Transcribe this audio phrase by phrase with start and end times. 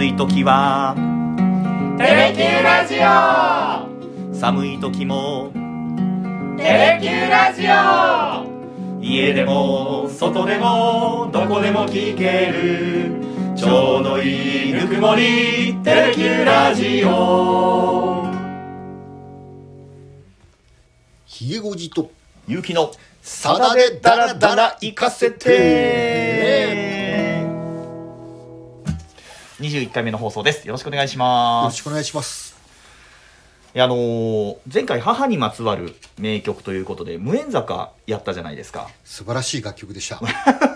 [0.00, 0.94] 暑い時は。
[1.98, 4.34] テレキューラジオ。
[4.34, 5.52] 寒い時も。
[6.56, 9.02] テレキューラジオ。
[9.02, 13.12] 家でも外でもどこでも聞ける。
[13.54, 15.76] ちょうどいいぬくもり。
[15.84, 18.24] テレキューラジオ。
[21.26, 22.10] ひげごじと。
[22.48, 22.90] ゆうきの。
[23.20, 26.19] さだでダラダラ行かせて
[29.60, 30.66] 21回目の放送です。
[30.66, 31.74] よろしくお願いしよます。
[31.74, 32.56] ろしくお願いします。
[33.74, 38.88] あのー前回母にまつわる名曲ということで無縁坂やったじゃないですか。
[39.04, 40.20] 素晴らしい楽曲でした。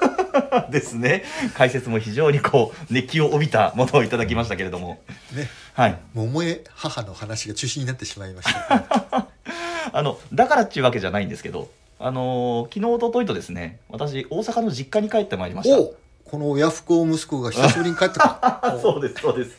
[0.70, 1.24] ですね。
[1.54, 5.00] 解説も非常にこう熱気を帯びたものをいただきましたけれども。
[5.32, 5.48] ね。
[5.72, 5.98] はい。
[6.12, 9.28] 桃江母の話が中心になってしまいました。
[9.92, 15.78] あのだからっていうわけじゃないんですけどあのー昨日一昨日とですね私大阪の実家に帰ってまいりました。
[15.80, 19.56] おこの親不孝息子が久しぶりに帰ってた そうですそうです。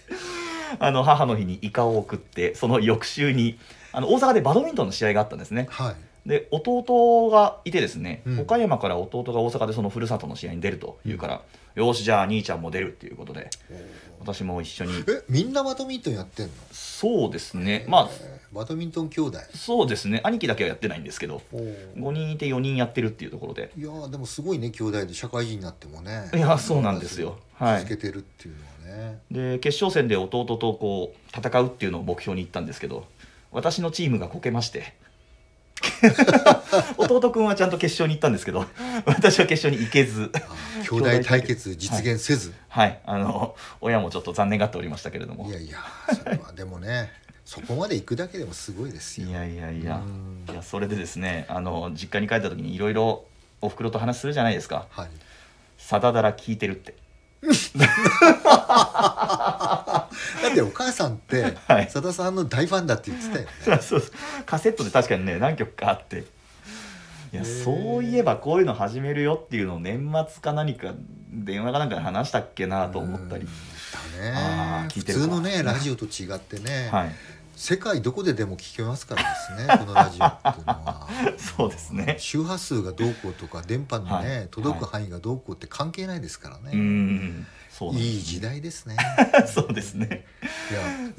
[0.79, 3.57] あの母の日にイカを送ってその翌週に
[3.93, 5.67] あの大阪でバドミントンの試合があったんですね。
[5.69, 5.95] はい。
[6.27, 8.39] で弟がいてですね、うん。
[8.41, 11.41] 岡山から弟が大阪でそのふるさとの試合に出るというから、
[11.75, 13.49] よしじゃあ兄ちゃんも出るっていうことで
[14.19, 14.93] 私も一緒に。
[15.07, 16.51] えみんなバドミントンやってんの？
[16.71, 17.85] そうですね。
[17.87, 19.37] まあえーバドミントン兄弟。
[19.53, 20.21] そうですね。
[20.23, 21.93] 兄貴だけはやってないんですけどおー。
[21.97, 23.71] 5人いて4人やってるっていうところで。
[23.77, 26.31] いやーでもすごいね兄弟で社会人になってもね。
[26.33, 27.37] いやそうなんですよ。
[27.55, 27.79] はい。
[27.81, 33.05] 続けてるっていうのはね、で決勝戦で弟とこう戦うっていうのを目標に言ったんですけど
[33.51, 34.95] 私のチームがこけまして。
[36.97, 38.65] 弟くんはちゃんと決勝に行ったんですけど
[39.05, 40.31] 私は決勝に行けず。
[40.89, 42.99] 兄弟対決実現せず、はい。
[43.05, 45.47] あの親もちょっと残念がっておりましたけれども。
[45.49, 45.79] い、やいや
[46.13, 47.11] それはでもね
[47.45, 49.27] そこまで行くだけでもすごいですよ。
[49.27, 49.97] いやいやいや。
[49.97, 50.45] うん。
[50.51, 53.25] いやそれでですねあの実家に帰った時にいろいろ
[53.61, 54.87] おふくろと話するじゃないですか。
[54.89, 55.09] はい
[55.77, 56.95] 「さだだら聞いてる」って。
[57.45, 57.85] だ
[60.51, 61.89] ってお母さんってはい。
[61.91, 63.51] さださんの大ファンだって言ってたよね。
[63.83, 64.11] そうそう。
[64.47, 66.25] カセットで確かにね何曲かあって。
[67.31, 70.93] いやそういえばこういうの始めるよっていうのを年末か何か
[71.31, 73.43] 電話かなんかで話したっけなと思ったり。
[73.43, 73.47] う
[74.17, 74.31] だね。
[74.89, 75.25] 普ー聞いてるか。
[75.25, 77.15] 通のねラジオと違ってね、はい
[77.55, 79.27] 世界どこででも聞けますからで
[79.57, 81.07] すね このラジオっていうのは。
[81.37, 82.15] そうですね。
[82.19, 84.47] 周波数がどうこうとか電波のね、はい。
[84.49, 87.47] 届く範囲がどうこうって関係ないですからうね、ん。
[87.71, 88.97] そうなんですいい時代ですね。
[89.47, 90.25] そうですね。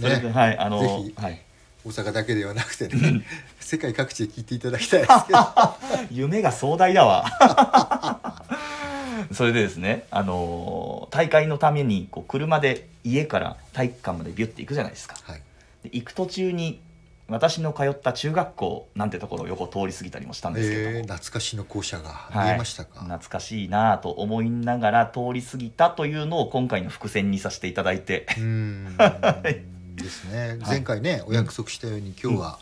[0.00, 1.42] いやねはいあのぜひはい。
[1.84, 3.24] 大阪だけではなくてね
[3.60, 5.38] 世界各地で聞いていただきたいですけど。
[6.10, 7.24] 夢が壮大だわ。
[9.32, 15.16] それでですねあの大会のためにこう車で家から体育館までビュッて行くじゃないですか。
[15.24, 15.42] はい
[15.86, 16.80] で行く途中に
[17.28, 22.48] 私の通った中学校なんてところを横通り過ぎたりもしたんですけれども、えー、懐かしの校舎がはい。
[22.50, 28.26] 見えましたか、懐かしいなぁと思いながら通り過ぎたというのを今回の伏線にさせていただいて。
[28.38, 28.96] うーん
[29.96, 32.58] ですね、はい前回ねお約束したように今日は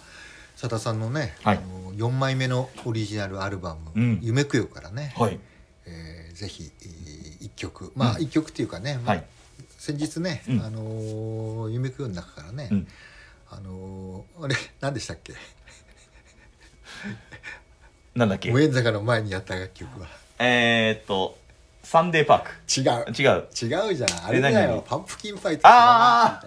[0.54, 1.58] さださんのね、はい。
[1.58, 4.18] あの4枚目のオリジナルアルバム「うん。
[4.22, 5.38] 夢くよ」からね、はい。
[5.84, 6.72] えーぜひ
[7.42, 7.92] 1曲。
[7.96, 8.16] まあうん。
[8.18, 9.24] 1曲っていうかね、まあはい。
[9.78, 10.62] 先日ね「うん。
[10.62, 12.88] あのー夢くよ」の中からね、うん
[13.56, 15.32] あのーあれ何でしたっけ？
[18.14, 18.50] なんだっけ？
[18.50, 20.06] 無縁坂の前にやった楽曲は。
[20.38, 21.38] えー、っと
[21.82, 22.50] サンデーパーク。
[22.80, 23.12] 違う。
[23.12, 23.46] 違う。
[23.88, 24.26] 違うじゃん。
[24.26, 24.84] あれだよ。
[24.88, 26.40] パンプキンファイトあ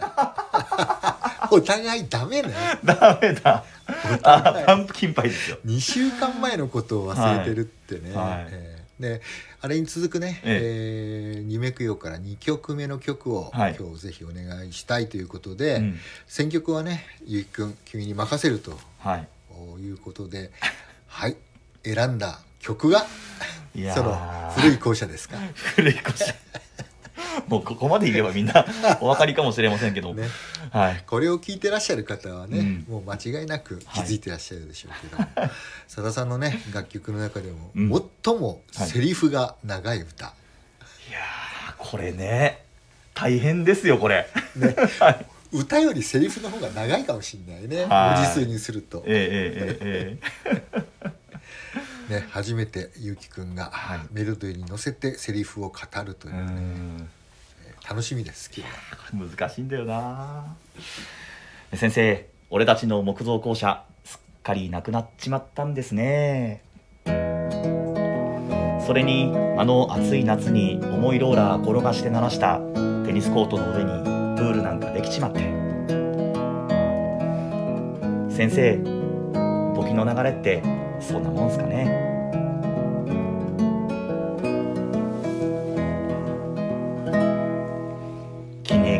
[1.52, 2.54] お互いダメね。
[2.84, 3.64] ダメだ。
[3.88, 8.30] おあパンプキンパイですよ2週間前のことを忘れてるってね、はい。
[8.30, 8.48] はい。
[8.50, 9.22] えーで
[9.62, 11.40] あれに続くね「ええ。
[11.42, 13.76] ー夢くよ」から2曲目の曲を、はい。
[13.80, 16.00] 今日ぜひお願いしたいということで、うん。
[16.28, 19.28] 選曲はねゆうきくん君に任せるとはい。
[19.80, 20.52] いうことで
[21.08, 21.36] はい
[21.84, 23.06] 選んだ曲が
[23.94, 25.38] その古い校舎ですか。
[25.76, 26.34] 古い腰
[27.48, 28.66] もうここまで言えばみんな
[29.00, 30.28] お分かりかもしれませんけど、ね。
[30.72, 31.04] はい。
[31.06, 32.86] これを聞いてらっしゃる方はね、うん。
[32.88, 35.22] もう間違いなく気づいてらっしゃるでしょうけど。
[35.22, 35.52] も、
[35.88, 38.04] さださんのね楽曲の中でも、うん。
[38.24, 40.30] 最もセリフが長い歌、い
[41.12, 42.64] やーこれね
[43.14, 44.28] 大変ですよこれ。
[44.56, 44.76] ね。
[45.00, 45.26] はい。
[45.54, 47.86] 歌よりセリフの方が長いかもしれないね。
[47.86, 48.20] はい。
[48.20, 50.78] 文字数にすると、えええ
[52.14, 54.00] ね、初めてゆうきくんがはい。
[54.12, 57.10] メロディーに乗せてセリフを語るというう、ねん
[57.90, 59.28] 楽しみです今日は。
[59.30, 60.58] 難しいんだよな。
[61.74, 66.64] 先生俺たちの木造校舎すっかりなくなっちまったんですね。
[67.06, 72.60] それにあの暑い夏に重いローラー転がして鳴らした
[73.06, 74.04] テニスコートの上に
[74.38, 75.40] プールなんかできちまって。
[78.30, 78.78] 先生
[79.76, 80.62] 時の流れって
[81.00, 82.07] そんなもんすかね。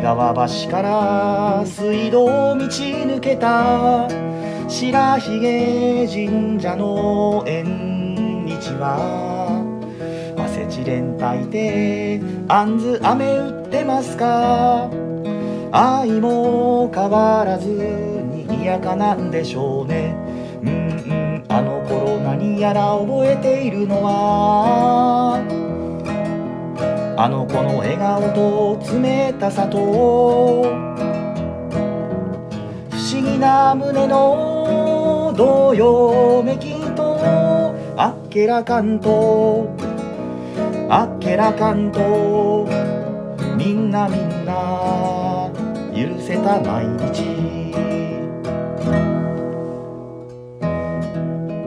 [0.08, 4.08] 川橋から水道を道抜けた
[4.66, 9.60] 白ひげ神社の縁日は
[10.38, 14.88] 汗ちれん炊いてあんず飴売ってますか？
[15.72, 20.16] 愛も変わらずにやかなんでしょうね。
[20.62, 25.38] うんうんあの頃何やら覚えているのは
[27.20, 29.82] あの子の笑顔と冷たさと不
[32.96, 37.18] 思議な胸のどよめきと
[37.96, 39.68] あっけらかんと。
[40.88, 42.68] あっけらかんと。
[43.56, 45.50] みんなみんな
[45.92, 47.24] 許せた毎日。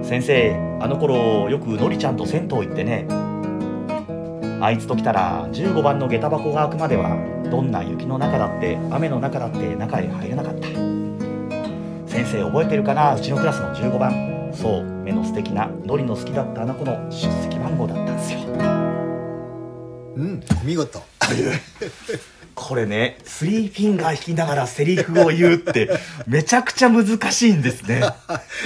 [0.01, 3.20] 先生あの頃よくのりちゃんと銭湯行ってね
[4.61, 7.17] あいつと来たら15番の下駄箱が開くまでは
[7.49, 10.67] どんな雪の中だって雨の中だって中へ入れなかった。
[12.07, 13.15] 先生覚えてるかな？
[13.15, 14.31] うちのクラスの15番。
[14.53, 18.39] そう目の素敵なのりの好きだったあの子の出席番号だったんですよ。
[20.17, 21.01] うん見事。
[22.53, 25.89] これねスリーフィンガー弾きながらセリフを言うって
[26.27, 28.01] めちゃくちゃ難しいんですね。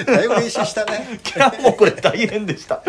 [0.05, 1.07] だいぶ練習したね。
[1.35, 2.83] いやもうこれ大変でした。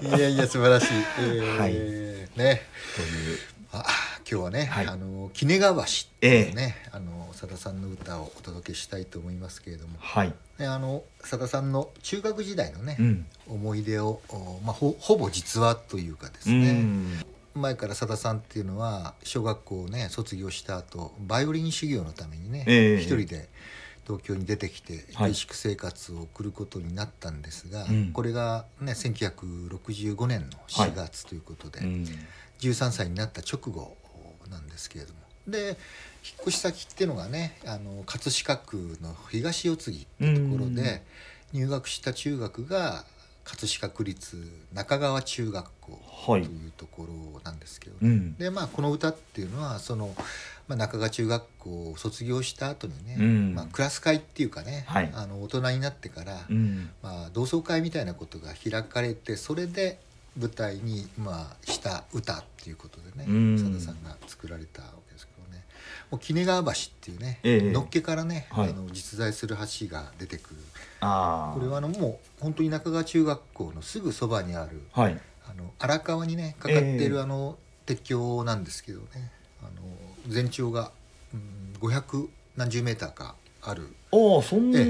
[0.00, 0.86] いやいや素晴らしい、
[1.18, 1.58] えー。
[1.58, 2.07] はい
[2.38, 2.62] ね。
[2.96, 3.38] という。
[3.70, 3.84] あ
[4.30, 4.86] 今日はね、はい。
[4.86, 10.32] あの鬼怒川橋っていうね、あのさださんの歌をお届けしたいと思いますけれども、はい。
[10.58, 13.26] ね、あのさださんの中学時代のね、うん。
[13.46, 17.24] 思い出を、おまあ、ほほぼ実話というかですうね、ん。
[17.54, 23.00] 前からさださんっていうのは小学校をね卒業した後バイオリン修行のためにね、ええ。
[23.00, 23.48] 一人で
[24.08, 25.34] 東京に出てきてはい。
[25.34, 28.12] 下宿生活を送ることになったんですが、うん。
[28.12, 32.06] これがね1965年の4月ということで、うん。
[32.60, 33.96] 13歳になった直後
[34.50, 35.18] なんですけれども。
[35.46, 35.76] で引っ
[36.42, 41.02] 越し先っていうのがねあの葛飾区の東四つ木ってところで
[41.52, 43.04] 入学した中学が
[43.48, 44.36] 葛飾区立
[44.74, 48.34] 中川中学校とはいいうところなんですけど、うん。
[48.36, 50.14] でまあこの歌っていうのはその、
[50.68, 53.54] まあ、中川中学校を卒業した後にね、うん。
[53.54, 55.10] まあ、クラス会っていうかね、はい。
[55.14, 56.90] あの大人になってから、うん。
[57.02, 59.98] まあ、同窓会みたいなことが開かれてそれで
[60.38, 63.58] 舞台に、まあ、した歌っていうことでねうん。
[63.58, 65.64] さださんが作られたわけですけどね。
[66.10, 67.70] もう鬼怒川橋っていうね、ええ。
[67.72, 68.70] のっけからね、はい。
[68.70, 70.56] あの実在する橋が出てくる
[71.00, 75.20] これはあのもう本当に中川中学校のすぐそばにあるはい。
[75.50, 77.56] あの荒川にねかかっていええるあの
[77.86, 79.70] 鉄橋なんですけどねあの
[80.26, 80.92] 全長が、
[81.32, 84.84] うん、500何十メーターかあるああそんな、え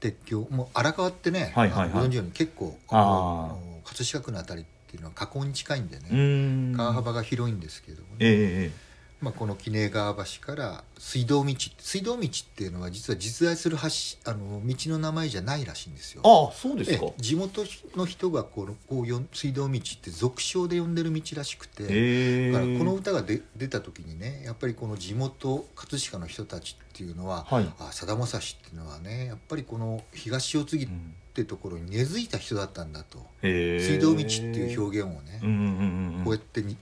[0.00, 0.46] 鉄橋。
[0.50, 1.90] もう荒川ってね、はいはいはい。
[1.90, 8.89] あのご存知のように結構あの葛飾区のあたりっていうのは河口に近いんでうね、川幅が広いんですけどもね、ええええ
[9.20, 16.22] まあ、この鬼怒川橋から水道道水道道っていうのは実は実在する橋あの道の名前じゃないらしいんですよ。
[16.24, 17.04] ああそうですか。
[17.04, 17.14] ええ。
[17.18, 17.62] 地元
[17.96, 27.68] の人がこのこうよん水道道って俗称で呼んでる道らしくて、だからこの歌がで出た時にねやっぱりこの地元葛飾の人たちっていうのは、はい。
[27.78, 30.88] あさだまさしっていうのはねやっぱりこの東四つ木っ
[31.34, 36.24] てところに根付いた人だったんだと、水道道っていう表現をね、うんうんうんうん。
[36.24, 36.76] こうやってに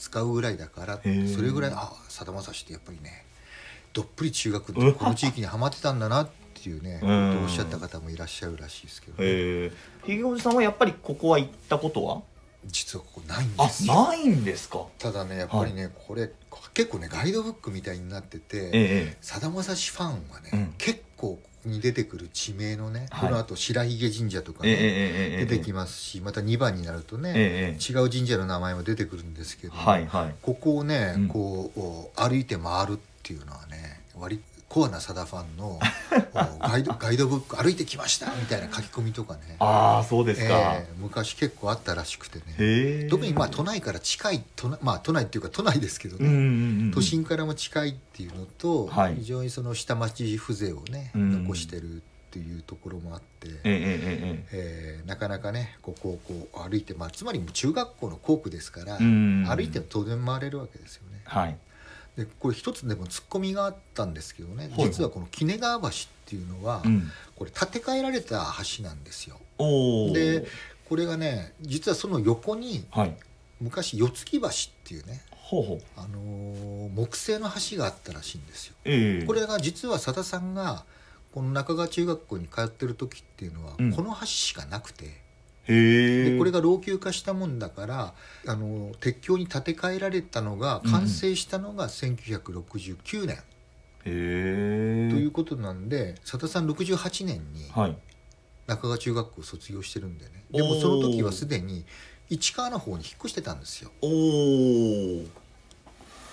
[0.00, 1.00] 使うぐらいだから
[1.32, 3.24] それぐらいあさだまさしってやっぱりね
[3.92, 7.42] どっぷり中学のこの地域にはまってたんだなっていうね、うん。
[7.44, 9.72] おっしゃった方もいらっしゃるらしいですけど、へえ
[10.04, 12.22] ひげおじさんはやっぱりここは行ったことは？
[12.66, 13.94] 実はここないんあですよ。
[13.94, 14.84] ないんですか？
[14.98, 16.30] ただねやっぱりね、これ
[16.74, 20.74] 結構ねガイドブックみたいになってて、ええさだまさしファンはね、うん。
[20.76, 34.40] 結構に出てくる地名のね、はい、このあと白髭神社とかね、えー、出てきますし、えー、また2番になるとね、えー、違う神社の名前も出てくるんですけど、はいはい、ここをね、こう歩いて回るっていうのはね割
[34.70, 35.80] コアなさだファンの
[36.62, 39.56] おガイドガイドブック歩いてきましたみたいな書き込みとかね。
[39.58, 43.08] ああそうですか、ええ昔結構あったらしくてね。
[43.10, 46.90] 特にまあ都内から近い都内まあ都内っていうか都内ですけどね、うんうんうんうん。
[46.92, 49.16] 都心からも近いっていうのと、はい。
[49.16, 51.42] 非常にその下町風情をね、うん。
[51.42, 52.00] 残してるっ
[52.30, 56.20] ていうところもあって、えええーなかなかねここを
[56.52, 59.46] こう歩いて、まあ、つまり中学校の校区ですから、えうん。
[59.48, 61.22] 歩いても当然回れるわけですよね。
[61.24, 61.58] はい
[62.16, 64.70] でこれ一つでもツッコミがあったんですけどね。
[64.76, 65.90] はい実はこの鬼怒川橋っ
[66.26, 67.10] ていうのは、うん。
[67.36, 69.40] これ建て替えられた橋なんですよ。
[70.12, 70.46] で
[70.88, 73.16] これがね実はその横にはい。
[73.60, 74.50] 昔四月橋っ
[74.84, 75.80] ていうね、ほうほう。
[75.96, 78.74] あのー木製の橋があったらしいんですよ。
[78.84, 79.26] ええ。
[79.26, 80.84] これが実はさださんが
[81.32, 83.92] この中川中学校に通ってる時っていうのは、うん。
[83.92, 85.19] この橋しかなくて
[85.70, 88.14] でこれが老朽化したもんだから
[88.46, 93.36] あの鉄橋に建て替えられたのが完成したのが1969年。
[93.36, 93.38] へ
[94.06, 97.96] えということなんで佐田さん68年にはい。
[98.66, 100.44] 中川中学校を卒業してるんでね。
[100.52, 101.84] おーでもその時はすでに
[102.28, 103.90] 市川の方に引っ越してたんですよ。
[104.00, 105.24] おお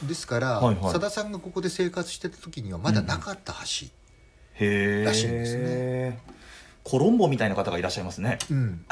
[0.07, 0.83] ですから、はいはい。
[0.83, 3.87] 佐田さんがここで生活してた時にはまだなかった橋、
[4.53, 6.37] へえらしいんですね。
[6.87, 8.85] コロンボみたいな方がいらっしゃいますねうん、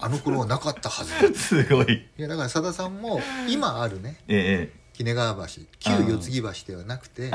[0.00, 1.34] あの頃はなかったはずだ。
[1.34, 1.92] すごい。
[2.18, 4.16] いやだから佐田さんも今あるね。
[4.28, 5.62] ええ鬼怒川橋。
[5.78, 7.30] 旧四つ木橋ではなくて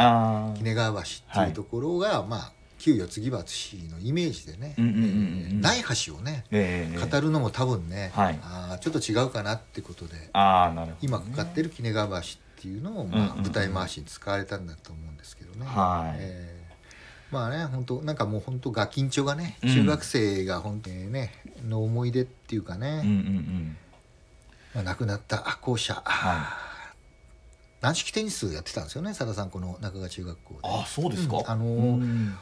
[0.59, 3.37] 鬼怒川橋っていうところが、まあ旧四つ木橋
[3.91, 4.75] のイメージでね、
[5.59, 8.39] ない橋をねええ語るのも多分ね、はい。
[8.43, 15.65] あーちょっと違うかなってことでああなるほどね、今かかってる鬼怒川橋っていうのを、まあ舞台回しに使われたんだと思うんですけどね。
[15.65, 16.17] はい。
[16.19, 16.56] えー
[17.31, 19.69] まあね本当なんかもう本当ガキンチョがねうん。
[19.69, 21.33] 中学生が本当にね、
[21.67, 23.77] の思い出っていうかね、うんうんうん。
[24.75, 26.67] まあ、亡くなった校舎、は
[27.81, 30.59] 軟式テニスやってたんですよね佐田さんこの中川中学校で。
[30.63, 31.49] あそうですか、うん。
[31.49, 32.37] あのーうん。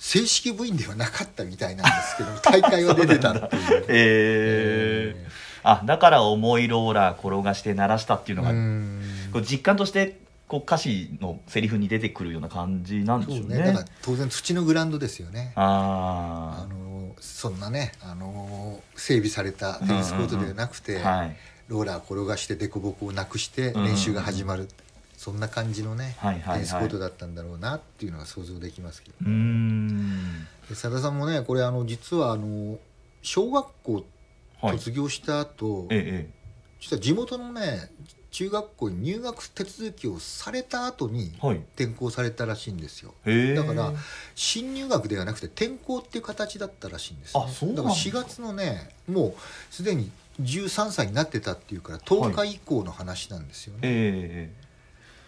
[0.00, 3.84] 正式部員ではなかったみたいなんですけど大会は出てたっていう。
[3.88, 5.28] ええ
[5.64, 9.02] あだから重いローラー転がして鳴らしたっていうのが、うん。
[9.32, 13.58] こう実感としてこう歌詞のセリフに出てくるような感じなんでしょうね。
[13.58, 13.66] ね。
[13.66, 15.52] だから当然土のグラウンドですよね。
[15.56, 21.36] ああのそんなねあの整備されたテニスコートではなくて、あはい。
[21.68, 23.86] ローラー転がして凸凹をなくしてうんうんうん。
[23.88, 24.68] 練習が始まる、
[25.18, 26.54] そんな感じのね、はいはいはい。
[26.54, 29.16] テニスコートだったんだろうなっていうのが想像できますけど、
[30.70, 32.78] 佐田さんもねこれあの実はあの
[33.20, 34.04] 小学校
[34.62, 34.78] はい。
[34.78, 36.34] 卒業した後、ええ。
[36.80, 37.90] 実は地元のね
[38.38, 41.32] 中学校に入学手続きをされた後に
[41.74, 43.12] 転校されたらしいんですよ。
[43.26, 43.92] へえだから
[44.36, 47.36] 新入学ではなくて転校っていう形だったらしいんです。
[47.36, 54.52] ねあそうなんだだから4月のねもうすでに13歳になってたっていうから10日以降の話なんですよね、え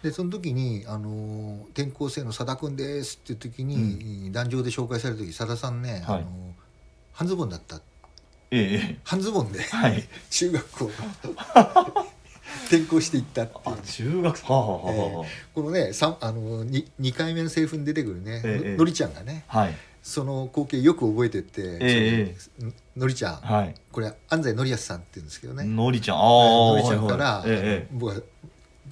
[0.03, 6.23] でその時に、あのー転校生の佐田君です」っていう時に、壇上で紹介された時佐田さんね、はいあのー
[7.11, 7.75] 半ズボンだった。
[7.75, 7.81] え
[8.51, 8.99] ええ。
[9.03, 10.07] 半ズボンではい。
[10.29, 10.91] 中学校
[12.67, 13.61] 転校していったっていう。
[13.65, 14.53] あ中学生。
[14.53, 19.75] はあはあはあはこのねさあの 2, 2回目のセリフに出てくるね、ええののりちゃんがねあはい。
[20.03, 23.75] その光景よく覚えてて、えそののりちゃん、はい。
[23.91, 26.17] これ安西のりやすさんって言うんですけどね、のりちゃん。
[26.17, 28.21] ああのりちゃんから、はいはいええ僕は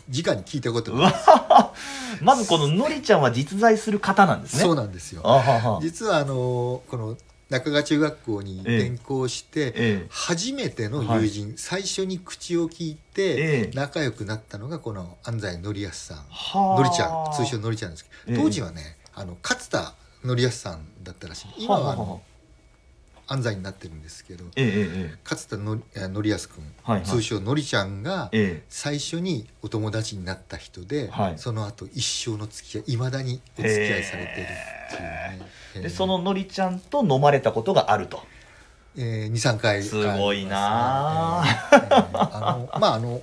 [0.07, 1.73] 直に聞いたことうが
[2.21, 4.61] まずこののりちゃんは実在する方なんですね。
[4.61, 5.21] そうなんですよ。
[5.23, 5.79] あはは。
[5.81, 7.17] 実はあのこの
[7.49, 10.07] 中川中学校に転校して、ええ。
[10.09, 13.35] 初めての友人、最初に口を聞いてえ
[13.69, 13.71] え。
[13.73, 16.77] 仲良くなったのがこの安西のりやすさん、はあ。
[16.77, 18.43] のりちゃん通称のりちゃんですけど、ええ。
[18.43, 21.65] 当時はねあの勝田のりやすさんだったらしい。
[21.65, 22.21] 今はあの
[23.31, 24.73] 安西になってるんですけどえええ
[25.13, 27.05] え勝田のりやす君、はいはい。
[27.05, 28.63] 通称のりちゃんがええ。
[28.69, 31.33] 最初にお友達になった人で、はい。
[31.37, 38.23] その後一生の付き合いいまだにお付き合いされてるっていうね、でそののりちゃんと飲まれたことがあると。
[38.97, 39.83] えー、23回。
[39.83, 43.21] すごいなえーえーあのまああの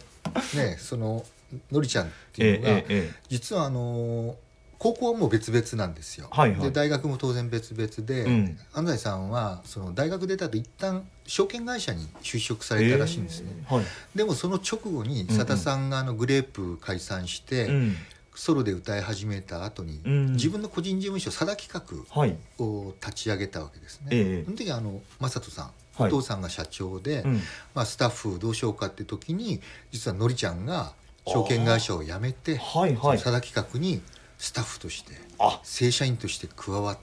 [0.54, 1.24] ねその
[1.72, 4.36] のりちゃんっていうのが、実はあの
[4.78, 6.60] 高校はもう別々なんですよ、はいはい。
[6.60, 8.58] で大学も当然別々で、うん。
[8.74, 13.84] 安西さんはその大学出た後一旦証券会社に就職されたらしいんですね、ええはい。
[14.14, 17.96] でもその直後に佐田さんがあのグレープ解散して、うん
[18.38, 22.36] ソロで歌い始めた後に、うん自分の個人事務所佐田企画はい。
[22.58, 24.08] を立ち上げたわけですね。
[24.10, 24.44] ええ。
[24.44, 26.12] その時あの正人さん、はい。
[26.12, 27.40] お父さんが社長で、うん。
[27.74, 30.92] まあ、スタッフどうしようかって時に実はのりちゃんが
[31.26, 33.18] 証券会社を辞めてはいはい。
[33.18, 34.02] 佐田企画に
[34.38, 35.60] スタッフとしてあ。
[35.62, 36.98] 正社員として加わっ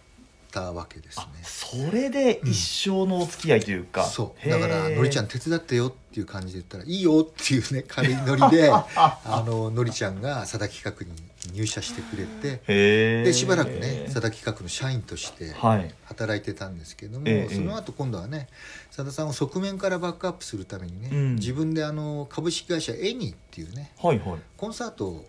[0.52, 1.26] たわけですね。
[1.42, 1.46] あ。
[1.46, 4.48] それで一生のお付き合いというか、そう。
[4.48, 11.12] へえだからのりちゃん手伝ってよっていう感じで言ったらいいよっていうね軽いノリで あののりちゃんが佐田企画に
[11.52, 15.94] 入社してくれてでしばらくね佐田企画の社員としてはい。
[16.06, 18.48] 働いてたんですけども、ええその後今度はね
[18.96, 21.36] さださんを側面からバックアップするためにね、うん。
[21.36, 24.40] 自分であの株式会社エニーっていうねはいはい。
[24.56, 25.26] コンサートを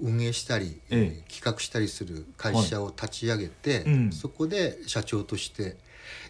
[0.00, 1.32] 運営したり、ええ。
[1.32, 4.12] 企画したりする会社を立ち上げて、うん。
[4.12, 5.76] そこで社長として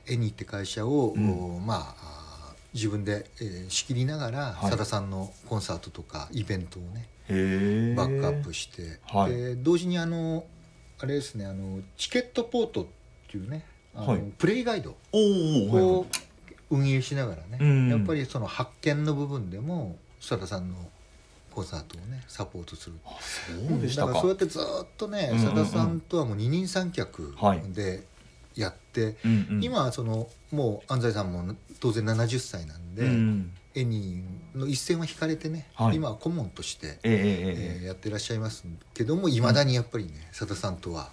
[0.08, 1.56] エニーって会社を、うん。
[1.56, 4.54] おまああ自分で、えー仕切りながら、はい。
[4.62, 7.06] さださんのコンサートとかイベントをね
[7.96, 9.36] バックアップして、はい。
[9.36, 10.44] で同時にあの
[11.00, 12.86] あれですねあのチケットポートっ
[13.30, 14.20] ていうねあの、はい。
[14.38, 14.96] プレイガイド。
[15.12, 16.06] を
[16.70, 17.88] 運営しながらね、うん。
[17.88, 20.76] やっぱりその発見の部分でも佐田さんの
[21.50, 22.96] コンサートをねサポートする。
[23.04, 24.08] あそうでしたか。
[24.08, 24.62] だからそうやってずっ
[24.96, 25.54] とね、うんうんうん。
[25.54, 27.62] 佐田さんとはもう二人三脚はい。
[27.72, 28.06] で
[28.54, 29.64] やって、うんうん。
[29.64, 35.96] 今はそのもう安西さんも当然70歳なんで、うんエニーの一線は引かれてね、はい。
[35.96, 41.10] 今は顧問として、ええやってらっしゃいますけどもいまだにやっぱりねさださんとは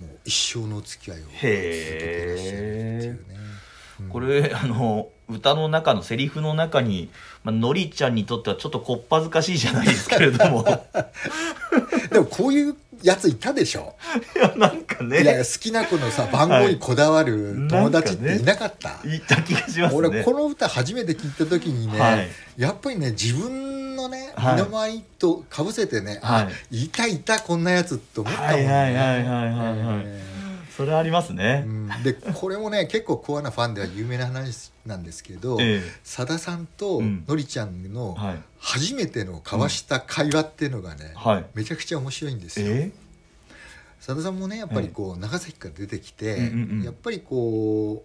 [0.00, 3.20] もう一生のお付き合いを続けてらっしゃるっていうね。
[4.00, 4.08] うん。
[4.08, 7.10] これあの歌の中のセリフの中に、
[7.44, 10.64] まあのりちゃんにとってはちょっとこっぱずかしいじゃないですけれども。
[12.10, 13.94] でもこういうやついたでしょ。
[14.34, 20.08] いやなんかいやね好きな子のさ番号にこだわる友達っていなかった、言った気がしますね。
[20.08, 22.28] 俺この歌初めて聞いた時にね、はい。
[22.56, 24.54] やっぱりね自分のねはい。
[24.54, 26.44] 身の回りとかぶせてね、はい。
[26.44, 28.54] あいたいたこんなやつって思ったもんね。
[28.54, 30.02] はいはいはいはいはいはい。
[30.06, 30.33] え
[30.76, 31.64] それありますーね。
[31.66, 31.88] う、ん。
[32.02, 37.24] でこれもね結構コアなファンでは有名な話なんですけどえさだ、さんとうん。
[37.28, 38.42] のりちゃんのはい。
[38.58, 41.44] 初めての交わした会話っていうのがね、はい。
[41.54, 42.66] めちゃくちゃ面白いんですよ。
[42.68, 42.90] え
[44.00, 46.82] さださんもねやっぱりこう長崎から出てきて、うんうんうん。
[46.82, 48.04] やっぱりこ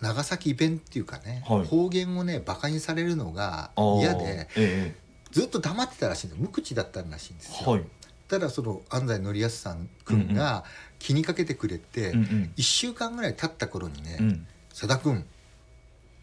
[0.00, 1.64] う長崎弁っていうかね、はい。
[1.64, 4.94] 方言をねバカにされるのが嫌でえ
[5.30, 7.84] ずっと黙ってたらしいんです無口だったらしいんですよ、えはい。
[8.28, 10.64] ただその安西紀康さん君が
[11.00, 12.52] 気にかけてくれて、うんうん。
[12.56, 15.24] 1週間ぐらい経った頃にねうん「さだ君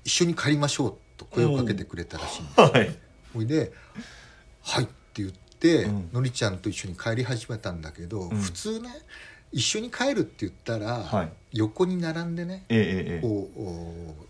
[0.06, 2.96] 一緒に帰りましょう」と声をかけてくれたらしいんですはい。
[3.34, 3.74] ほいで
[4.64, 6.10] 「はい」って言って、うん。
[6.14, 8.38] のりちゃんと一緒に帰り始めたんだけど、うん。
[8.38, 8.90] 普通ね
[9.52, 11.32] 一緒に帰るって言ったら、はい。
[11.54, 14.28] 横に並んでねええこうお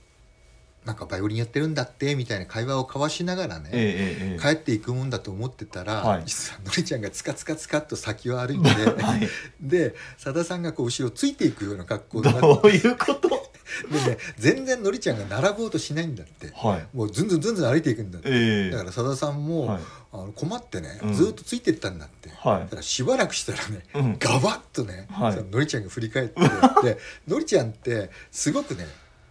[0.87, 6.23] なんかバイオリンやってるんだってみたいな会話を交わしながらね、えええええ帰っていくもんだと思ってたら、はい。
[6.25, 8.69] 実はのりちゃんがつかつかつかっと先を歩いて、
[9.03, 9.27] はい。
[9.61, 13.27] でさださんがこう後ろついていくような格好になどって ういうこと？
[13.91, 16.51] でね全然のりちゃんが並ぼうとしないんだって。
[16.55, 16.87] はい。
[16.97, 18.69] もうずんずんずんずん歩いていくんだって、ええ。
[18.71, 19.81] だからさださんも、はい。
[20.13, 21.13] あの困ってね、うん。
[21.13, 22.59] ずっとついてったんだって、はい。
[22.61, 24.17] だからしばらくしたらね、うん。
[24.17, 26.41] ガバッとね、ののりちゃんが振り返って
[26.81, 28.87] でのりちゃんってすごくね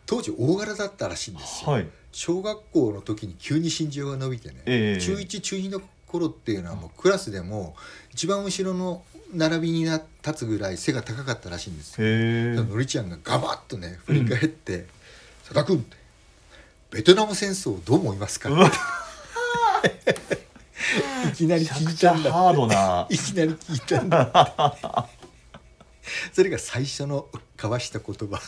[0.06, 1.88] 当時大柄だったらしいんですよ、はい。
[2.12, 5.00] 小学校の時に急に身長が伸びてね、ええ。
[5.00, 7.76] 中1中2の頃っていうのはもうクラスでも
[8.12, 9.02] 一番後ろの
[9.34, 12.06] 並びにな立つぐらい背が高かったらしいんですよ。
[12.06, 12.10] へ
[12.52, 12.54] え。
[12.54, 14.86] のりちゃんがガバッとね振り返って
[15.42, 15.84] 「佐田君
[16.90, 18.50] ベトナム戦争どう思いますか?」
[21.28, 23.06] いきなり聞いたんだハードな。
[23.10, 25.08] いきなり聞いたんだ
[26.32, 28.40] それが最初の交わした言葉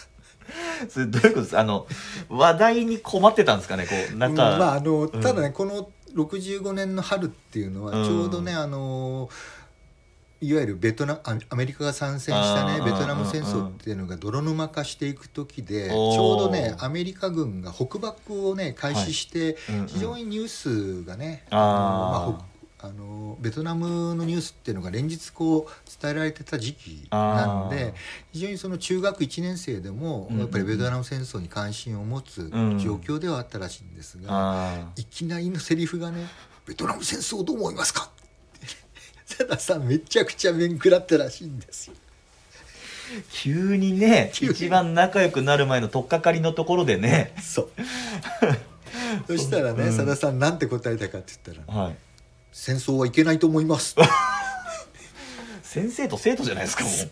[0.88, 1.86] それどういうことですあの
[2.28, 3.86] 話題に困ってたんですかね？
[3.86, 5.10] こうなんか、うんまああのうん。
[5.20, 9.28] ただね、この65年の春っていうのはうんちょうどね、あの
[10.40, 21.58] いわゆるベトナアアメリカが参戦したねベトナム戦争っていうのが泥沼化していく時でちょうどねアメリカ軍が北爆をね開始してうんうん非常にニュースがね、あー。
[21.58, 22.44] のまあほ
[22.80, 27.92] あのベトナムのニュースっていうのが連日こう伝えられてた時期なんあで
[28.32, 32.78] 非常にその中学1年生でもやっぱりベトナム戦争に関心を持つうん。
[32.78, 36.26] 状況ではあったらしいんですが、あいきなりのセリフがね
[36.66, 38.08] 「ベトナム戦争どう思いますか?」
[38.56, 38.66] って。
[39.26, 41.94] 佐田さんめちゃくちゃ面食らったらしいんですよ。
[41.94, 41.98] ー
[43.32, 47.34] 急にね一番仲良くなる前の取っかかりのところでね。
[47.42, 47.70] そう。
[49.26, 49.96] そしたらね、うん。
[49.96, 51.96] 佐田さんなんて答えたかって言ったらはい
[52.52, 53.96] 「戦争はいけないと思います」
[55.62, 57.10] 先生と生徒じゃないですかもう。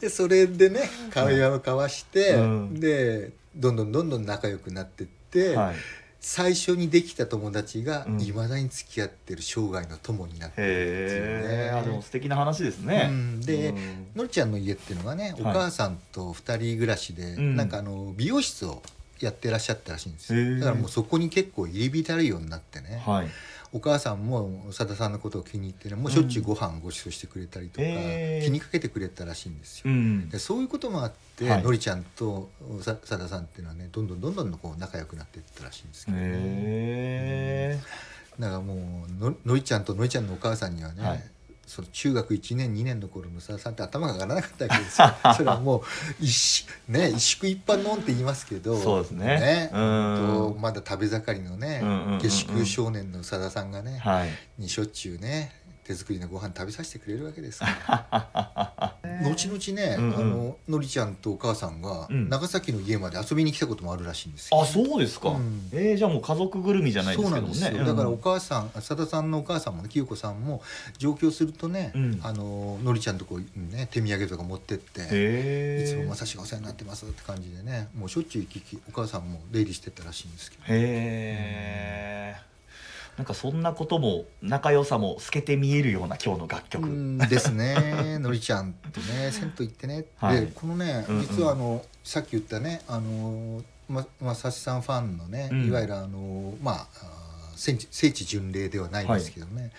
[0.00, 2.80] でそれでね会話を交わして、うん。
[2.80, 5.74] でどんどんどんどん仲良くなってって、はい。
[6.22, 8.20] 最初にできた友達がうん。
[8.20, 11.66] いまだに付き合ってる生涯の友になってるへね。
[11.68, 13.40] えあでも素敵な話ですね、うん。
[13.40, 14.06] でうん。
[14.16, 17.56] のりちゃんの家っていうのがね、おはい母さんと二人暮らしで、ん。
[17.56, 18.82] なんかあの美容室を
[19.20, 20.58] やってらっしゃったらしいんですよ。
[20.58, 23.28] だからもうそこに結構入り浸るようになってね、はい
[23.72, 28.44] お母さんもさださんのことを気に入ってねもうしょっちゅうご飯ご馳走してくれたりとか、へー。
[28.44, 29.84] 気にかけてくれたらしいんですよ。
[29.86, 31.62] うんでそういうこともあって、はい。
[31.62, 32.50] のりちゃんと
[32.82, 37.80] ささださんっていうのはねどんどんどんどんこう仲良くなっていったらしいんですけど、ね、へ
[38.38, 41.22] だからもうののりちゃんとのりちゃんのお母さんにはね、はい
[41.70, 45.08] その中学1年2年の頃のさださんって頭が上がらなかったわけですよ。
[45.36, 45.82] それはもう
[46.20, 48.76] 一ね一宿一般のって言いますけど。
[48.76, 49.70] そうですね。
[49.72, 49.80] うん。
[49.80, 52.18] ほんとまだ食べ盛りのね、うんうんうんうん。
[52.18, 54.30] 下宿少年のさださんがね、ーはい。
[54.58, 55.59] にしょっちゅうね
[55.90, 57.66] 手作りのご飯食べさせてくれるわけですか
[58.12, 58.96] ら。
[59.24, 60.16] 後々ね、うんうん。
[60.16, 62.28] あののりちゃんとお母さんがうん。
[62.28, 64.62] 長崎の家まで遊びに来たこともあるらしいんですよ。
[64.62, 65.68] あそうですか、うん。
[65.72, 70.62] えー、じゃあもう家族ぐるみじゃないですけどもねなんですよ、だからお母さんさださんのお母さんもね清子さんも
[70.98, 72.20] 上京するとね、うん。
[72.22, 73.40] あののりちゃんとこう、
[73.74, 80.62] ね、手土産とか持ってって、いつもまさしがお世話になってますって感じでねもうしょっちゅう行き来お母さんも出入りしてたらしいんですけど。
[80.62, 80.66] へ
[82.46, 82.49] え
[83.20, 88.16] なんかそんなことも仲良さも透けて見えるような今日の楽曲、うんですね。
[88.18, 90.40] のりちゃんとね銭湯行ってね、はい。
[90.40, 91.20] でこのねうんうん。
[91.20, 95.68] 実はあの、さっき言ったねあのままさしさんファンのね、うん。
[95.68, 96.88] いわゆるあのまあ
[97.56, 99.70] 聖地聖地巡礼ではないんですけどね、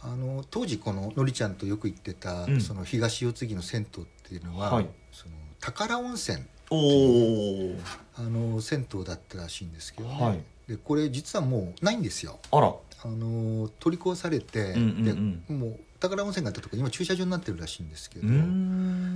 [0.00, 2.60] あの当時こののりちゃんとよく行ってた、うん。
[2.60, 4.86] その東四つ木の銭湯っていうのは、はい。
[5.10, 7.76] その宝温泉おお
[8.18, 12.38] あの銭湯だったらしいんですけどね、はいでこれ実はもうないんですよ。
[12.50, 12.68] あら。
[12.68, 14.80] あの取り壊されて、うんう
[15.12, 18.26] んでもう宝温泉があったところ今駐車場になってるらしいんですけど、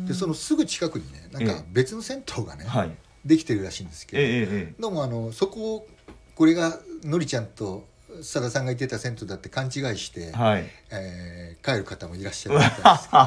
[0.06, 1.64] でそのすぐ近くにねなんかええ。
[1.70, 2.90] 別の銭湯がね、はい。
[3.24, 5.86] できてるらしいんですけど、ええええどうもあのそこを
[6.34, 7.86] これがのりちゃんと
[8.22, 10.64] さださんが言ってた銭湯だって勘違いして、はい。
[10.90, 13.22] えー帰る方もいらっしゃるみたいですけど、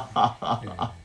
[0.64, 1.02] え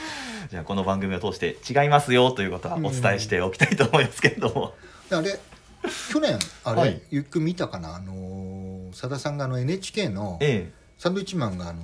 [0.50, 4.74] じゃあこの番組を通して違いますよということはお伝えしておきたいと思いますけれども、
[5.12, 5.38] えあれ
[6.12, 7.02] 去年あれ、はい。
[7.10, 10.72] ゆっくん見たかなあのさださんがあの NHK のええ。
[10.98, 11.82] サンドウィッチマンがあの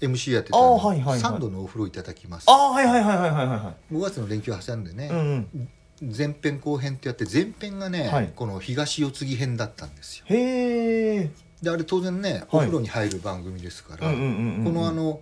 [0.00, 1.20] MC やってたのーはいはいはい。
[1.20, 2.46] 3度のお風呂いただきます。
[2.48, 6.14] ああはいはいはいはいはいは5月の連休挟んでね、いうんうん。
[6.16, 8.32] 前編後編ってやって前編がね、はい。
[8.34, 10.24] この東四つ木編だったんですよ。
[10.28, 11.30] へえ
[11.62, 15.20] であれ当然ねお風呂に入る番組ですから、このあの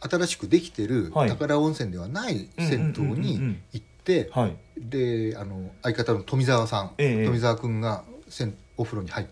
[0.00, 1.28] 新しくできてるはい。
[1.28, 3.87] 宝温泉ではない銭湯にん行って
[4.32, 4.56] はい。
[4.76, 9.26] であの相方の富澤さん、ええ富澤君が銭お風呂に入っ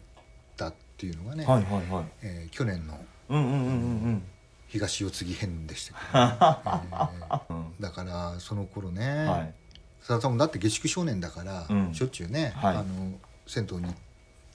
[0.57, 2.05] たっていうのがね、はいはいはい。
[2.23, 3.62] えー去年のうんうんうんう
[4.11, 4.23] ん。
[4.69, 6.01] 東四つ木編でしたね。
[7.49, 7.67] え うん。
[7.79, 9.55] ーだからその頃ね、うんはい。
[10.03, 11.95] さださんもだって下宿少年だから、うん。
[11.95, 12.77] しょっちゅうね、はい。
[12.77, 13.12] あの
[13.47, 13.95] 銭湯に行っ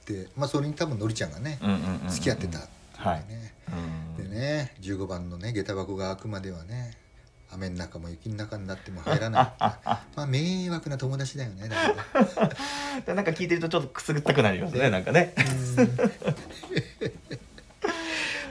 [0.05, 1.59] てまあそれに多分のりちゃんがね、
[2.09, 2.69] 付き合ってたってい
[3.03, 3.25] うはい。
[4.17, 6.97] でね15番のね下駄箱が開くまではね
[7.53, 9.51] 雨の中も雪の中になっても入らない。
[10.15, 11.75] まあ迷惑な友達だよねだ
[13.05, 15.33] かなんか聞いてるとちょっとくすぐったくなりますねなんかね。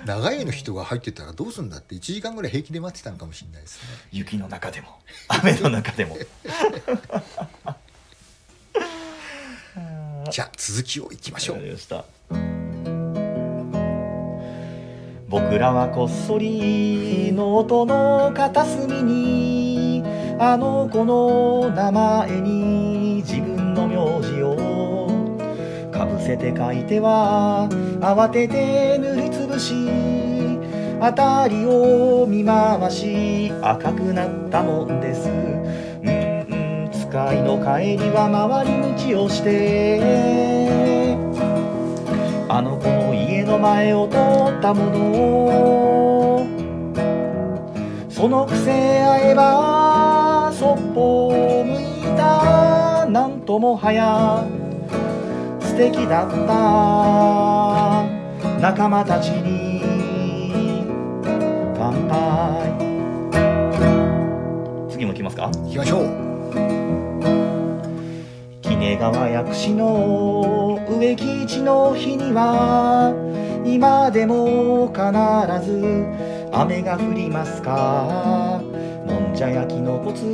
[0.05, 3.89] 長いの人が入ってたらどうすんだって1時間ぐらい平気で待ってたのかもしれないですね。
[4.13, 4.99] 雪の中でも。
[5.29, 6.17] 雨の中でも。
[10.31, 12.50] じゃあ続きをいきましょう
[15.31, 20.03] 僕らはこっそりノートの片隅に
[20.41, 24.57] あの子の名前に自分の名字を。
[25.93, 27.69] かぶせて書いては
[28.01, 29.75] 慌てて塗りつぶし
[30.99, 35.29] 辺りを見回し赤くなったもんです。
[35.29, 35.63] うん
[36.03, 41.00] うん使いの帰りは回り道をして。
[42.53, 44.19] あの子の家の前を通っ
[44.61, 46.45] たもの
[48.11, 51.85] そのくせ会えばそっぽを向い
[52.17, 53.07] た。
[53.07, 54.45] なんともはや
[55.61, 58.05] 素敵だった
[58.61, 60.83] 仲間たちに
[61.79, 62.75] 乾杯。
[64.91, 65.53] 次も来ますか？
[65.53, 66.07] 行きましょう。
[68.67, 73.15] 鬼怒川薬師の植木市の日には
[73.65, 75.01] 今でも必
[75.67, 76.05] ず
[76.53, 78.61] 雨が降りますか？
[79.07, 80.27] もんじゃ焼きのコツ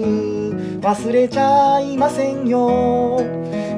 [0.83, 3.21] 忘れちゃいませんよ。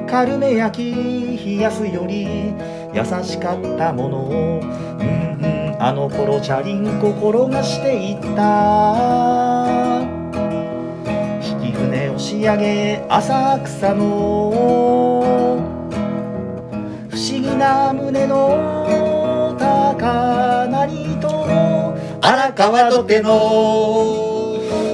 [0.09, 2.55] 軽め焼き冷やすより
[2.91, 4.59] 優しかったものを。
[4.59, 9.99] うんうんあの頃チャリンコ転がしていった。
[11.39, 15.18] 引き船押し上げ浅草の
[17.59, 23.29] な胸の高鳴との荒川土手の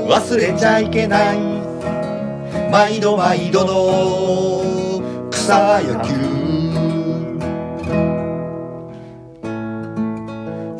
[0.09, 1.37] 忘れちゃいけない。
[2.71, 6.13] 毎度毎度の草野球。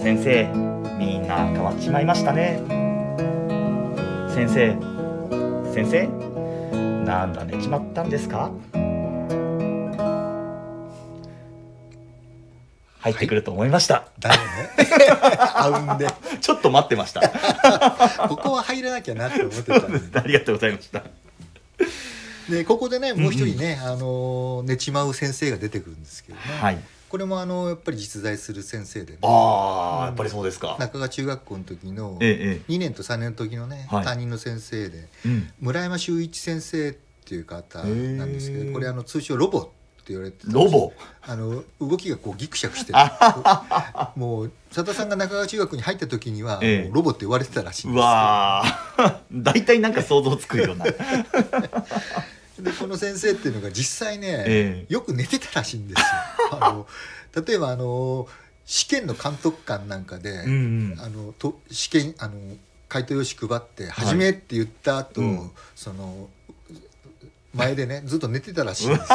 [0.02, 0.48] 先生
[0.98, 2.60] みんな変わっちまいましたね。
[4.34, 4.76] 先生
[5.72, 6.08] 先生
[7.06, 8.50] なんだ寝ちまったんですか？
[13.06, 14.42] 入ってくると思いました、だよね。
[15.54, 16.08] あうんで
[16.42, 17.22] ちょっと待ってました。
[18.28, 20.00] ここは入らなきゃなって思ってたんで。
[20.20, 21.04] ありがとうございました。
[22.50, 26.80] でここでねもう一人ね、あの寝ちまう先生が出てくるんですけどね、はい。
[27.08, 29.20] これもあのやっぱり実在する先生でね。
[29.22, 30.76] ああやっぱりそうですか。
[30.80, 34.04] 中川中学校の時のええ2年と3年の時のね、はい。
[34.04, 35.54] 担任の先生でええうん。
[35.60, 36.94] 村山修一先生っ
[37.28, 40.94] ていう方なんですけどこれあの通称ロボって言われてたロボ。
[41.22, 43.00] あの動きがこうギクシャクしてる。
[44.16, 46.92] もう佐田さんが中川中学に入った時には、ええ。
[46.94, 49.18] ロボって言われてたらしいんうですよわー。
[49.34, 50.86] 大体なんか想像つくような。
[52.60, 54.94] でこの先生っていうのが実際ね、ええ。
[54.94, 56.06] よく寝てたらしいんですよ。
[56.52, 56.88] あの
[57.46, 58.28] 例えばあの
[58.66, 60.54] 試験の監督官なんかで、うんう
[60.96, 60.98] ん。
[61.00, 62.34] あのと試験あの
[62.88, 65.52] 回答用紙配って「始め」って言った後、うん。
[65.76, 66.30] その
[67.56, 69.06] 前でねずっと寝てたらしいんですよ。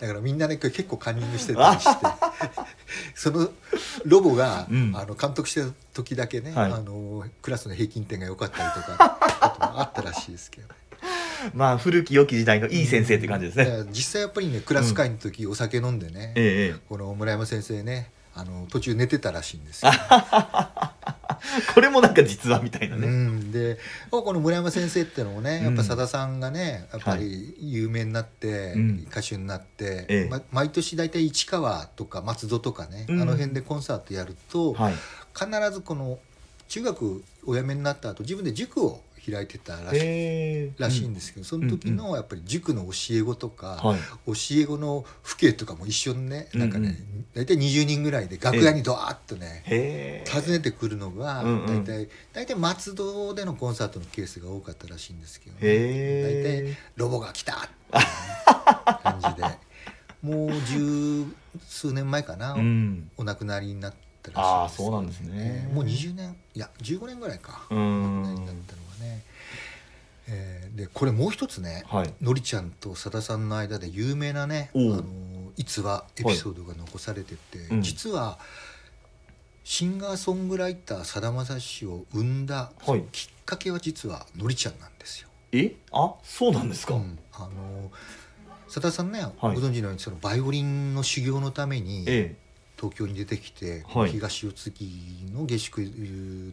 [0.00, 2.06] だからみんなね結構カンニングしてたりして。
[3.14, 3.50] その
[4.06, 4.92] ロボが、うん。
[4.96, 6.72] あの監督してた時だけね、はい。
[6.72, 9.18] あのクラスの平均点が良かったりとか
[9.50, 10.68] こともあったらしいですけど、
[11.54, 19.92] まあ古き良き時代のいい先生って感じですね、だから実際やっぱりねクラス会の時お酒飲んでね、えええこの村山先生ねあの途中寝てたらしいんですよ。
[19.92, 21.10] え
[21.74, 23.78] これもなんか実話みたいなうね、ん、で
[24.10, 29.06] この村山先生ってのもねやっぱさださんがねやっぱはり有名になって、うん。
[29.10, 30.28] 歌手になって、ええ。
[30.28, 33.22] ま毎年大体市川とか松戸とかね、うん。
[33.22, 34.94] あの辺でコンサートやると、はい。
[35.34, 36.18] 必ずこの
[36.68, 43.98] 中学お辞めになった後自分で塾を開いてたらしえらしいんですけどその時のやっぱり塾の教え子とか、はい。
[44.26, 51.84] 教え子の父兄とかも一緒にねなんかね、うん大体20人ぐらいで楽屋にドワーッとね、へえ訪ねてくるのがうんうん。
[51.84, 59.70] 大体大体松戸でのコンサートのケースが多かったらしいんですけど、大へ体ロボが来たっていう感じで。
[60.22, 61.24] もう十
[61.66, 63.10] 数年前かな、えうん。
[63.16, 65.70] お亡くなりになったらしいああそうなんですね。
[65.72, 67.66] もう20年いや15年ぐらいか。
[67.70, 69.22] うお亡くなりんになったのがね、
[70.28, 72.14] えーでこれもう一つね、はい。
[72.22, 75.02] のりちゃんとさださんの間で有名なねあの
[75.56, 77.82] 逸話エピソードが残されてて、うん。
[77.82, 78.38] 実は
[79.64, 85.28] シンガーソングライターさだまさしを生んだ、そのきっかけは実はのりちゃんなんですよ。
[85.52, 85.74] え？
[85.92, 86.14] あ？
[86.22, 87.18] そうなんですか、うん。
[87.32, 87.90] あの
[88.68, 89.32] さださんね、はい。
[89.40, 92.36] ご存知のようにそのバイオリンの修行のためにえ
[92.76, 94.10] 東京に出てきて、はい。
[94.10, 94.84] 東四つ木
[95.32, 95.82] の下宿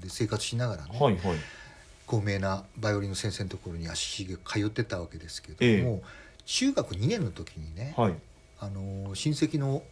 [0.02, 1.38] で生活しながらね、えはいはい
[2.08, 5.84] 高名なバイオリンの先生のところに足しげく通ってたわけですけどええ。
[5.84, 6.02] も、
[6.46, 8.16] 中学2年の時にね、はい。
[8.60, 9.84] あの親戚の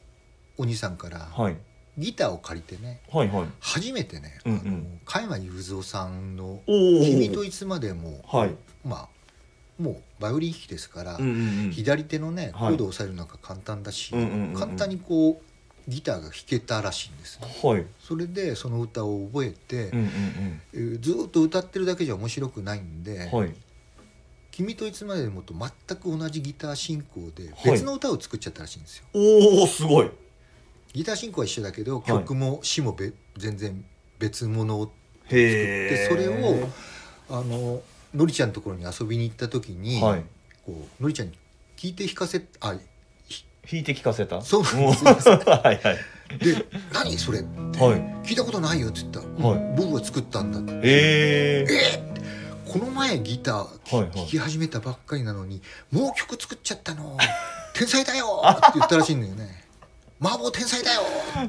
[0.58, 1.58] お兄さんからはい。
[1.98, 3.48] ギターを借りてねはいはい。
[3.60, 4.60] 初めてね、うんうん。
[4.60, 8.56] あの加山雄三さんの「おお君といつまでも」はい。
[8.86, 11.72] まあもうバイオリン弾きですから、うんうんうん。
[11.72, 12.76] 左手のねコはい。
[12.76, 14.54] ードを押さえるのが簡単だし、うんうんうんうん。
[14.54, 15.55] 簡単にこう
[15.88, 17.48] ギターが弾けたらしいんですね。
[17.64, 17.86] はい。
[18.00, 23.54] それでその歌を覚えて、うんうんえーずーっと歌ってるだけじゃ面白くないんでうんはい
[24.52, 27.72] 「君といつまでも」と全く同じギター進行ではい。
[27.74, 29.06] 別の歌を作っちゃったらしいんですよ。
[29.14, 30.10] おおすごい。
[30.94, 32.08] ギター進行は一緒だけどい。
[32.08, 33.86] 曲も詞もべ全然
[34.18, 34.92] 別物を
[35.26, 36.70] へえでそれを
[37.30, 37.82] あの
[38.14, 40.24] のりちゃんのところに遊びに行った時に、はい。
[40.66, 41.38] こうのりちゃんに
[41.78, 42.76] 聞いて弾かせあ
[43.70, 44.42] 弾いて聞かせた？
[44.42, 44.64] そう。
[44.64, 46.38] なんですおはいはい。
[46.40, 48.00] で「何それ?」って、はい。
[48.26, 49.20] 聞いたことないよ」って言った。
[49.20, 49.76] ら、はい。
[49.78, 50.88] 僕が作ったんだ」って。
[50.88, 52.16] ええ
[52.68, 57.18] この前ギターはいはい弾き始めたばっかりなのにもう曲作っちゃったの。
[57.74, 58.42] 天才だよ。
[58.48, 59.64] って言ったらしいんだよね。
[60.22, 61.02] 麻婆天才だよ。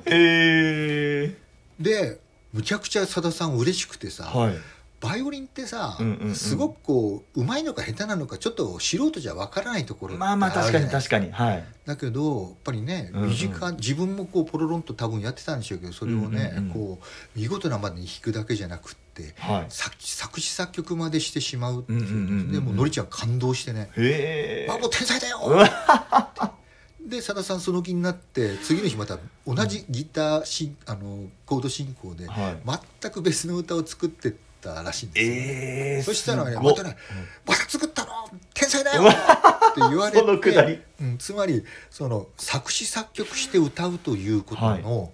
[0.06, 1.36] ええ
[1.82, 2.18] で
[2.52, 4.56] むちゃくちゃさださん嬉しくてさ、はい
[5.00, 6.34] バイオリンってさ、うんうんうん。
[6.34, 11.30] すごくこう上手いのか下手なのかちょっと素人じゃわからないところってまあまあ確かにない確かに。
[11.30, 11.64] はい。
[11.84, 13.28] だけどやっぱりねうんうん。
[13.30, 16.72] 身近、自分もこうポロロンと多分やってたんでしょうけどそれをね、うんうんうん。
[16.72, 19.66] こう見事なまでに弾くだけじゃなくってはい。
[19.68, 23.90] 作作詞作曲までしてしまうっていう,、うんうんうんうんでもうのりちゃん感動してね。
[23.96, 25.40] へえ「あもう天才だよ!
[25.46, 26.52] うわ
[27.06, 32.80] でさださんその気になって次の日また同じギターしあのコード進行ではい。
[33.02, 34.32] 全く別の歌を作ってっ
[34.74, 36.96] たらしいんですよ、ええそしたらねまたね
[37.46, 38.10] 「また作ったの！
[38.54, 40.76] 天才だよ!」って言われそのくだり？
[40.78, 44.82] て、うん、つまりその作詞作曲して歌うということはい。
[44.82, 45.10] の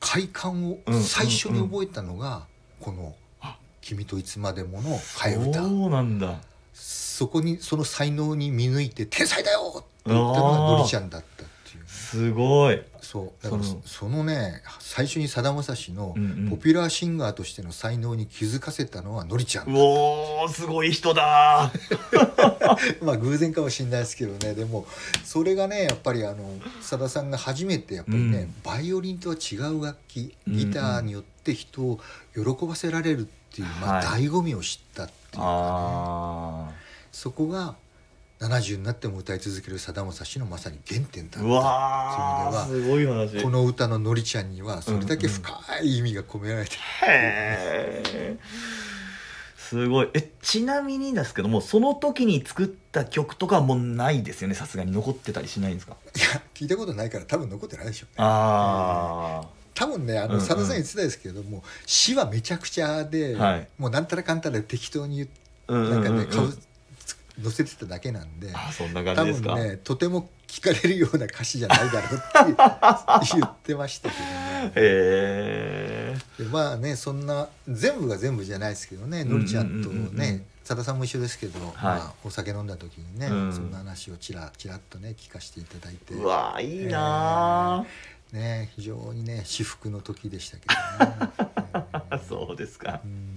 [0.00, 2.46] 快感をうん最初に覚えたのが
[2.80, 3.14] この
[3.82, 5.62] 「君といつまでも」の替ええ歌。
[5.62, 6.40] そうなんだ。
[6.74, 11.39] そこにその才能に見抜いて「天才だよ!」って言ったのがのりちゃんだった
[12.10, 12.82] すごい。
[13.00, 13.44] そう。
[13.44, 16.16] だからそのね最初にさだまさしの
[16.50, 19.68] ポピュラーシンガーとしての才能に気づかせたのはのりちゃん。
[19.68, 21.70] うおーすごい人だ。
[23.00, 24.54] まあ偶然かもしれないですけどね。
[24.54, 24.86] でも
[25.24, 28.54] それがねやっぱりあのさださんが初めてやっぱりね、うん。
[28.64, 32.00] バイオリンとは違う楽器ギターによって人を
[32.34, 34.24] 喜ばせられるっていう、まあ、はい。
[34.24, 35.44] 醍醐味を知ったっていうか、ね。
[35.44, 36.70] あ
[37.12, 37.76] そこが
[38.40, 41.48] 70になっても歌い続けるさだまさしのまさに原点だった。
[41.48, 43.42] わそういうーすごい話。
[43.42, 48.38] この歌ののりちゃんにはそれだけ深い意味が込められてる、へえ
[49.58, 50.08] すごい。
[50.14, 54.54] えちなみにですけどもその時に作った曲とかはもうないですよね？
[54.54, 55.96] さすがに残ってたりしないんですか？
[56.16, 58.14] いや聞いたことないから多分残ってないでしょうね。
[58.20, 59.42] あ
[59.74, 60.38] 多分ねあうんうん。
[60.38, 63.68] のさださん言ってたですけども詩はめちゃくちゃで、はい。
[63.76, 65.28] もうなんたらかんたら適当に言っ
[65.68, 66.26] あうんうんうん。
[66.26, 66.52] かね
[67.42, 69.54] 載せてただけなんであそんな感多じですか？
[69.54, 74.72] 分ねとても聞かれるような歌詞じゃないだろうって 言ってましたけどね。
[74.76, 76.16] へ
[76.50, 83.52] まあねそんな全部が全部じゃないですけどねのりちゃんとねさださんも一緒ですけど、まあ、お酒飲んだ時にね、うん。
[83.52, 86.14] そんな話をちらちらっとね聞かせていただいて。
[86.14, 87.84] うわーいいな
[88.32, 91.30] ね非常にね至福の時でしたけどね。
[92.10, 93.00] ー、 そうですか。
[93.04, 93.34] うん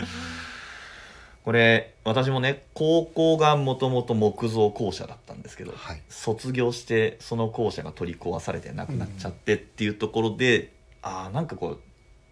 [1.43, 6.01] これ私もね高校がもともと木造校舎だったんですけど、はい。
[6.09, 11.79] 卒業してその校舎が取り壊されてなくなっちゃってっていうところで、ああなんかこ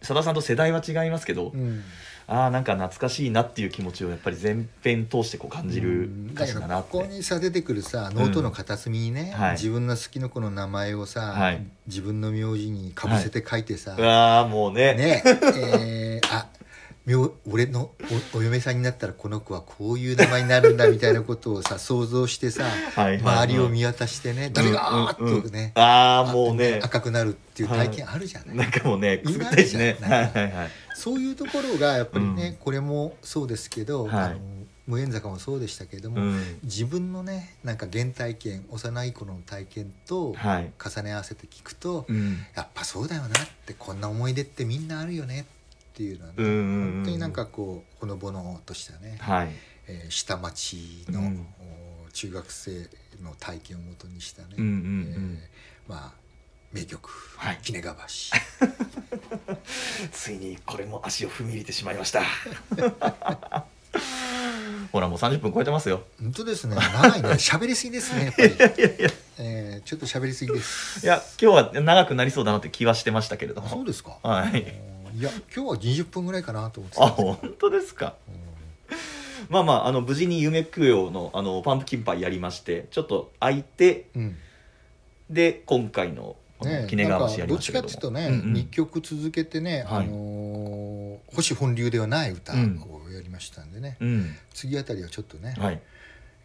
[0.01, 1.81] うさださんと世代は違いますけど、うん。
[2.27, 9.51] ああなんか懐かしいなっていう気持ちをやっぱり全編通してこう感じる歌詞だなって、ここにさ出てくるさノートの片隅にね、はい。
[9.53, 11.65] 自分の好きな子の名前をさ、はい。
[11.87, 14.93] 自分の名字にかぶせて書いてさ、うわーもうね。
[14.93, 16.60] ねえーあ名
[17.49, 17.91] 俺の
[18.33, 23.17] おお嫁さんになったらこの子はこういう名前になるんだみたいなことをさ想像してさはいはいはい。
[23.45, 25.33] 周りを見渡してね誰があうんうん。
[25.33, 26.79] うんーっとねああもうね。
[26.83, 30.69] 赤くなるっていう体験あるじゃない、なんかもうねくすぐったいしねはいはいはい。
[30.95, 32.55] そういうところがやっぱりね、うん。
[32.57, 34.13] これもそうですけど、はい。
[34.13, 34.35] あの
[34.87, 36.59] 無縁坂もそうでしたけれども、うん。
[36.63, 40.71] 自分のねなんか原体験幼い頃の体験とはい。
[40.83, 42.37] 重ね合わせて聞くと、うん。
[42.55, 43.31] やっぱそうだよなっ
[43.65, 45.60] てこんな思い出ってみんなあるよねって
[46.03, 49.49] いうのはね、本当になんかこうほのぼのとしたね、はい。
[49.87, 51.47] えー下町の、うん。
[52.07, 52.89] お中学生
[53.21, 55.39] の体験をもとにしたね、うんうんうん。
[55.41, 56.21] えーまあ
[56.73, 58.31] 名曲はい「キネガバシ」
[60.13, 62.23] ついにこれも足を踏み入れてしまいました。
[64.91, 66.03] ほらもう30分超えてますよ。
[66.21, 66.75] 本当ですね。
[66.75, 67.29] 長いね。
[67.31, 71.05] 喋りすぎですねやっぱり、 いやいやいやえーちょっと喋りすぎです。
[71.05, 73.67] いや今日は長くなりそうだなって気はしてましたけれども。
[73.67, 74.17] あそうですか。
[74.23, 74.61] はい。
[74.61, 77.21] うんいや今日は20分ぐらいかなと思ってあた。
[77.21, 78.15] んですけ本当ですか？
[79.49, 84.37] まあまああの無事に夢供養のあのパンプキンパイやりましてちょっと空いてどうん。
[85.29, 88.17] で今回のねキネガなんかワシやりどっちかましたけども。
[88.19, 88.57] っていうとね、うんうん。
[88.57, 91.01] 2曲続けてね、はいあのー
[91.35, 92.79] 星本流ではない歌をうん
[93.13, 94.35] やりましたんでね、うん。
[94.53, 95.81] 次あたりはちょっとね、はい。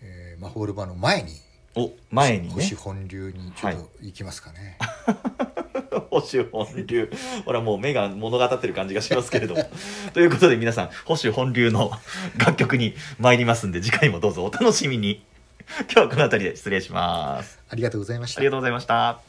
[0.03, 1.33] えーマホールバの前に
[1.75, 2.55] お前にね。
[2.55, 4.79] 星本流にちょっと行きますかね、
[6.11, 7.11] 星本流
[7.45, 9.71] ほらもう目が物語ってる感じがしますけれども。
[10.13, 11.93] ということで皆さん星本流の
[12.39, 15.25] 楽曲に参りますんで次回もどうぞお楽しみに。
[15.93, 17.59] 今日はこの辺りで失礼します。
[17.69, 18.41] ありがとうございました。
[18.41, 19.21] ありがとうございました